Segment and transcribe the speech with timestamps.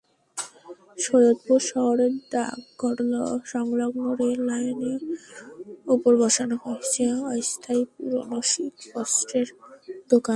[0.97, 5.01] সৈয়দপুর শহরের ডাকঘরসংলগ্ন রেললাইনের
[5.87, 9.47] ওপর বসানো হয়েছে অস্থায়ী পুরোনো শীতবস্ত্রের
[10.09, 10.29] দোকান।